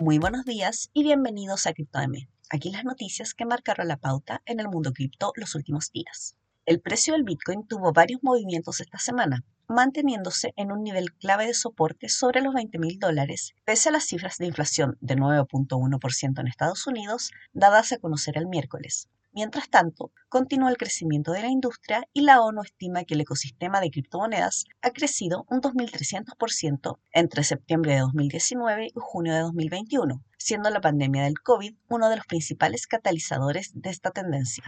Muy 0.00 0.18
buenos 0.18 0.44
días 0.44 0.90
y 0.92 1.02
bienvenidos 1.02 1.66
a 1.66 1.72
CryptoM. 1.72 2.12
Aquí 2.50 2.70
las 2.70 2.84
noticias 2.84 3.34
que 3.34 3.44
marcaron 3.44 3.88
la 3.88 3.96
pauta 3.96 4.42
en 4.46 4.60
el 4.60 4.68
mundo 4.68 4.92
cripto 4.92 5.32
los 5.34 5.56
últimos 5.56 5.90
días. 5.90 6.36
El 6.66 6.80
precio 6.80 7.14
del 7.14 7.24
Bitcoin 7.24 7.66
tuvo 7.66 7.92
varios 7.92 8.22
movimientos 8.22 8.80
esta 8.80 8.98
semana, 8.98 9.44
manteniéndose 9.66 10.52
en 10.54 10.70
un 10.70 10.84
nivel 10.84 11.12
clave 11.14 11.46
de 11.46 11.54
soporte 11.54 12.08
sobre 12.08 12.42
los 12.42 12.54
20 12.54 12.78
mil 12.78 13.00
dólares, 13.00 13.54
pese 13.64 13.88
a 13.88 13.92
las 13.92 14.04
cifras 14.04 14.36
de 14.38 14.46
inflación 14.46 14.96
de 15.00 15.16
9.1% 15.16 16.40
en 16.40 16.46
Estados 16.46 16.86
Unidos 16.86 17.32
dadas 17.52 17.90
a 17.90 17.98
conocer 17.98 18.38
el 18.38 18.46
miércoles. 18.46 19.08
Mientras 19.38 19.70
tanto, 19.70 20.10
continúa 20.28 20.68
el 20.68 20.76
crecimiento 20.76 21.30
de 21.30 21.42
la 21.42 21.46
industria 21.46 22.02
y 22.12 22.22
la 22.22 22.40
ONU 22.40 22.62
estima 22.62 23.04
que 23.04 23.14
el 23.14 23.20
ecosistema 23.20 23.80
de 23.80 23.88
criptomonedas 23.88 24.64
ha 24.82 24.90
crecido 24.90 25.46
un 25.48 25.60
2.300% 25.60 26.98
entre 27.12 27.44
septiembre 27.44 27.92
de 27.92 28.00
2019 28.00 28.86
y 28.86 28.92
junio 28.96 29.34
de 29.34 29.38
2021, 29.42 30.24
siendo 30.38 30.70
la 30.70 30.80
pandemia 30.80 31.22
del 31.22 31.38
COVID 31.38 31.72
uno 31.88 32.10
de 32.10 32.16
los 32.16 32.26
principales 32.26 32.88
catalizadores 32.88 33.70
de 33.74 33.90
esta 33.90 34.10
tendencia. 34.10 34.64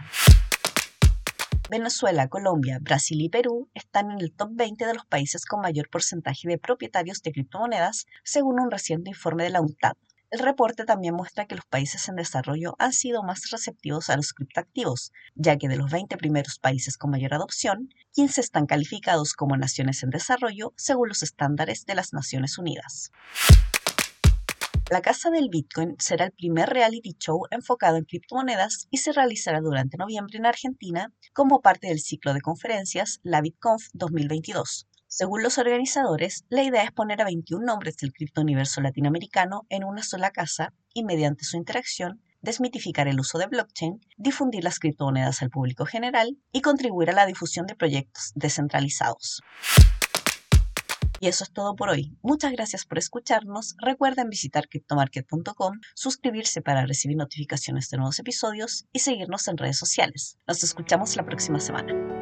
Venezuela, 1.69 2.29
Colombia, 2.29 2.79
Brasil 2.81 3.19
y 3.19 3.27
Perú 3.27 3.69
están 3.73 4.09
en 4.11 4.21
el 4.21 4.31
top 4.31 4.51
20 4.53 4.85
de 4.85 4.93
los 4.93 5.05
países 5.05 5.45
con 5.45 5.59
mayor 5.59 5.89
porcentaje 5.89 6.47
de 6.47 6.57
propietarios 6.57 7.21
de 7.23 7.33
criptomonedas, 7.33 8.05
según 8.23 8.57
un 8.61 8.71
reciente 8.71 9.09
informe 9.09 9.43
de 9.43 9.49
la 9.49 9.59
UNTAD. 9.59 9.97
El 10.31 10.39
reporte 10.39 10.85
también 10.85 11.13
muestra 11.13 11.45
que 11.45 11.55
los 11.55 11.65
países 11.65 12.07
en 12.07 12.15
desarrollo 12.15 12.75
han 12.79 12.93
sido 12.93 13.21
más 13.21 13.49
receptivos 13.51 14.09
a 14.09 14.15
los 14.15 14.31
criptoactivos, 14.31 15.11
ya 15.35 15.57
que 15.57 15.67
de 15.67 15.75
los 15.75 15.91
20 15.91 16.15
primeros 16.15 16.57
países 16.57 16.97
con 16.97 17.11
mayor 17.11 17.33
adopción, 17.33 17.89
15 18.13 18.39
están 18.39 18.65
calificados 18.65 19.33
como 19.33 19.57
naciones 19.57 20.03
en 20.03 20.09
desarrollo 20.09 20.73
según 20.77 21.09
los 21.09 21.21
estándares 21.21 21.85
de 21.85 21.95
las 21.95 22.13
Naciones 22.13 22.57
Unidas. 22.57 23.11
La 24.89 25.01
Casa 25.01 25.31
del 25.31 25.49
Bitcoin 25.49 25.95
será 25.99 26.23
el 26.23 26.31
primer 26.31 26.69
reality 26.69 27.13
show 27.19 27.47
enfocado 27.51 27.97
en 27.97 28.05
criptomonedas 28.05 28.87
y 28.89 28.99
se 28.99 29.11
realizará 29.11 29.59
durante 29.59 29.97
noviembre 29.97 30.37
en 30.37 30.45
Argentina 30.45 31.13
como 31.33 31.59
parte 31.59 31.87
del 31.87 31.99
ciclo 31.99 32.33
de 32.33 32.39
conferencias 32.39 33.19
La 33.23 33.41
BitConf 33.41 33.87
2022. 33.91 34.87
Según 35.13 35.43
los 35.43 35.57
organizadores, 35.57 36.45
la 36.47 36.63
idea 36.63 36.83
es 36.83 36.93
poner 36.93 37.21
a 37.21 37.25
21 37.25 37.65
nombres 37.65 37.97
del 37.97 38.13
criptouniverso 38.13 38.79
latinoamericano 38.79 39.65
en 39.67 39.83
una 39.83 40.03
sola 40.03 40.31
casa 40.31 40.73
y 40.93 41.03
mediante 41.03 41.43
su 41.43 41.57
interacción 41.57 42.21
desmitificar 42.39 43.09
el 43.09 43.19
uso 43.19 43.37
de 43.37 43.47
blockchain, 43.47 43.99
difundir 44.15 44.63
las 44.63 44.79
criptomonedas 44.79 45.41
al 45.41 45.49
público 45.49 45.85
general 45.85 46.37
y 46.53 46.61
contribuir 46.61 47.09
a 47.09 47.13
la 47.13 47.25
difusión 47.25 47.67
de 47.67 47.75
proyectos 47.75 48.31
descentralizados. 48.35 49.41
Y 51.19 51.27
eso 51.27 51.43
es 51.43 51.51
todo 51.51 51.75
por 51.75 51.89
hoy. 51.89 52.17
Muchas 52.21 52.53
gracias 52.53 52.85
por 52.85 52.97
escucharnos. 52.97 53.75
Recuerden 53.79 54.29
visitar 54.29 54.69
cryptomarket.com, 54.69 55.81
suscribirse 55.93 56.61
para 56.61 56.85
recibir 56.85 57.17
notificaciones 57.17 57.89
de 57.89 57.97
nuevos 57.97 58.17
episodios 58.17 58.85
y 58.93 58.99
seguirnos 58.99 59.49
en 59.49 59.57
redes 59.57 59.77
sociales. 59.77 60.37
Nos 60.47 60.63
escuchamos 60.63 61.17
la 61.17 61.25
próxima 61.25 61.59
semana. 61.59 62.20